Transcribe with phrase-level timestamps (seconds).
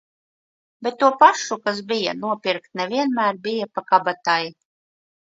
[0.85, 4.39] Bet to pašu, kas bija, nopirkt ne vienmēr bija pa kabatai.